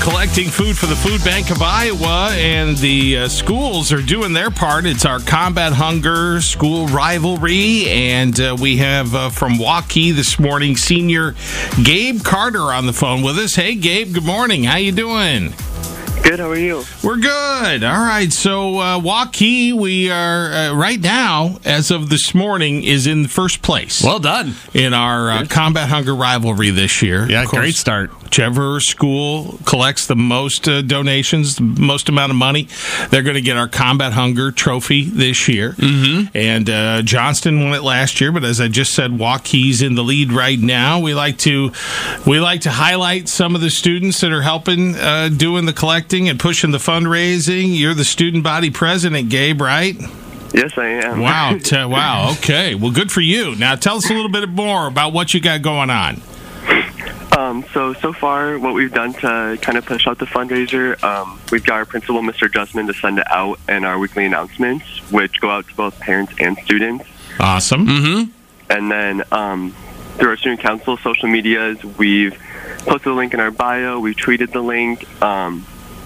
[0.00, 4.50] collecting food for the Food Bank of Iowa, and the uh, schools are doing their
[4.50, 4.86] part.
[4.86, 10.76] It's our Combat Hunger School Rivalry, and uh, we have uh, from Waukee this morning
[10.76, 11.34] senior
[11.82, 13.54] Gabe Carter on the phone with us.
[13.54, 14.14] Hey, Gabe.
[14.14, 14.64] Good morning.
[14.64, 15.52] How you doing?
[16.24, 16.40] Good.
[16.40, 16.82] How are you?
[17.02, 17.84] We're good.
[17.84, 18.32] All right.
[18.32, 23.60] So uh, Waukee, we are uh, right now, as of this morning, is in first
[23.60, 24.02] place.
[24.02, 27.28] Well done in our uh, Combat Hunger rivalry this year.
[27.30, 28.10] Yeah, great start.
[28.22, 32.68] Whichever school collects the most uh, donations, the most amount of money,
[33.10, 35.72] they're going to get our Combat Hunger trophy this year.
[35.72, 36.36] Mm-hmm.
[36.36, 40.02] And uh, Johnston won it last year, but as I just said, Waukee's in the
[40.02, 41.00] lead right now.
[41.00, 41.70] We like to
[42.26, 46.13] we like to highlight some of the students that are helping uh, doing the collecting
[46.14, 47.76] and pushing the fundraising.
[47.76, 49.96] You're the student body president, Gabe, right?
[50.54, 51.20] Yes, I am.
[51.20, 51.58] Wow!
[51.62, 52.30] T- wow.
[52.38, 52.76] Okay.
[52.76, 53.56] Well, good for you.
[53.56, 56.22] Now, tell us a little bit more about what you got going on.
[57.36, 61.40] Um, so so far, what we've done to kind of push out the fundraiser, um,
[61.50, 62.48] we've got our principal, Mr.
[62.48, 66.32] Justman, to send it out in our weekly announcements, which go out to both parents
[66.38, 67.04] and students.
[67.40, 67.86] Awesome.
[67.86, 68.30] Mm-hmm.
[68.70, 69.74] And then um,
[70.16, 72.40] through our student council social medias, we've
[72.86, 73.98] posted the link in our bio.
[73.98, 75.04] We've tweeted the link.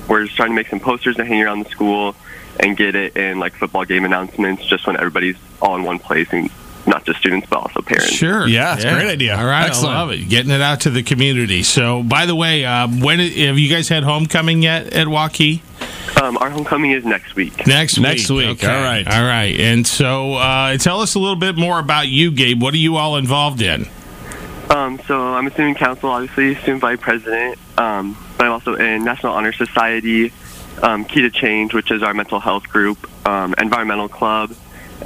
[0.09, 2.14] Um, we're just trying to make some posters to hang around the school
[2.61, 6.28] and get it in like football game announcements, just when everybody's all in one place
[6.33, 6.51] and
[6.87, 8.11] not just students but also parents.
[8.11, 8.47] Sure.
[8.47, 9.36] Yeah, it's a great idea.
[9.36, 9.95] All right, Excellent.
[9.95, 10.29] I love it.
[10.29, 11.62] Getting it out to the community.
[11.62, 15.61] So, by the way, uh, when have you guys had homecoming yet at Waukee?
[16.20, 17.67] Um, our homecoming is next week.
[17.67, 18.03] Next week.
[18.03, 18.48] Next week.
[18.62, 18.67] Okay.
[18.67, 19.06] All right.
[19.06, 19.61] All right.
[19.61, 22.61] And so, uh, tell us a little bit more about you, Gabe.
[22.61, 23.86] What are you all involved in?
[24.70, 29.05] Um, so I'm a student council, obviously, student vice president, um, but I'm also in
[29.05, 30.33] National Honor Society,
[30.83, 34.53] um, Key to Change, which is our mental health group, um, environmental club,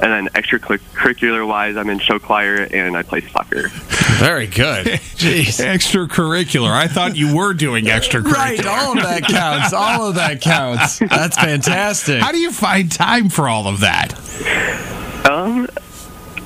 [0.01, 3.69] and then extracurricular wise, I'm in show choir and I play soccer.
[4.17, 4.87] Very good.
[4.87, 5.63] Jeez.
[5.63, 6.71] Extracurricular.
[6.71, 8.33] I thought you were doing extracurricular.
[8.33, 9.71] Right, all of that counts.
[9.73, 10.97] All of that counts.
[10.97, 12.21] That's fantastic.
[12.21, 14.13] How do you find time for all of that?
[15.29, 15.67] Um,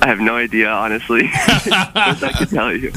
[0.08, 1.20] I have no idea, honestly.
[1.34, 2.90] I can tell you.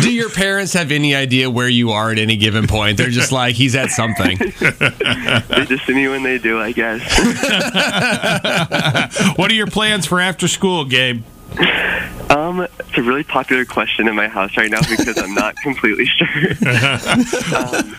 [0.00, 2.96] Do your parents have any idea where you are at any given point?
[2.96, 4.38] They're just like, he's at something.
[4.38, 7.02] They just see me when they do, I guess.
[9.36, 11.22] What are your plans for after school, Gabe?
[12.30, 16.06] Um, it's a really popular question in my house right now because I'm not completely
[16.06, 16.26] sure.
[17.56, 17.94] um,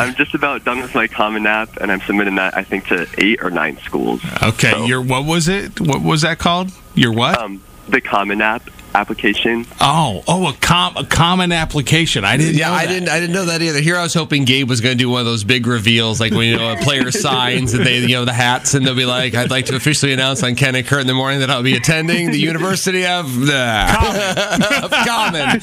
[0.00, 3.06] I'm just about done with my Common App, and I'm submitting that I think to
[3.16, 4.20] eight or nine schools.
[4.42, 5.80] Okay, So- your what was it?
[5.80, 6.72] What was that called?
[6.94, 7.38] Your what?
[7.40, 7.62] Um,
[7.92, 8.62] the Common App
[8.94, 9.66] application.
[9.80, 12.24] oh, oh, a com a common application.
[12.24, 12.54] I didn't.
[12.56, 12.92] Yeah, know I that.
[12.92, 13.08] didn't.
[13.08, 13.80] I didn't know that either.
[13.80, 16.32] Here, I was hoping Gabe was going to do one of those big reveals, like
[16.32, 19.04] when you know a player signs and they, you know, the hats, and they'll be
[19.04, 21.62] like, "I'd like to officially announce on Ken and Kurt in the morning that I'll
[21.62, 25.60] be attending the University of of Common."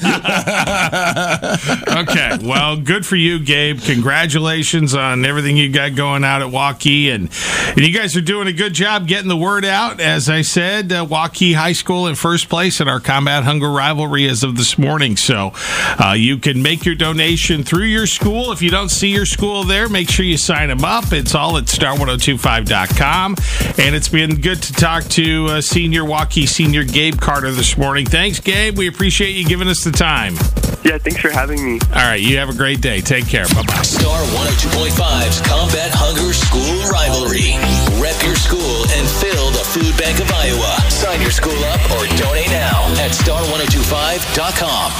[2.08, 3.80] okay, well, good for you, Gabe.
[3.80, 7.28] Congratulations on everything you got going out at Waukee, and,
[7.68, 10.00] and you guys are doing a good job getting the word out.
[10.00, 14.26] As I said, uh, Waukee High School in first place in our Combat Hunger rivalry
[14.30, 15.14] as of this morning.
[15.14, 15.52] So
[16.02, 18.50] uh, you can make your donation through your school.
[18.50, 21.12] If you don't see your school there, make sure you sign them up.
[21.12, 23.36] It's all at star1025.com,
[23.76, 28.06] and it's been good to talk to uh, senior Waukee senior Gabe Carter this morning.
[28.06, 28.78] Thanks, Gabe.
[28.78, 30.32] We appreciate you giving us the time.
[30.82, 31.78] Yeah, thanks for having me.
[31.92, 33.02] All right, you have a great day.
[33.02, 33.44] Take care.
[33.48, 33.82] Bye bye.
[33.82, 37.52] Star 102.5's Combat Hunger School Rivalry.
[38.00, 40.79] Rep your school and fill the Food Bank of Iowa.
[41.10, 44.92] Sign your school up or donate now at star1025.com.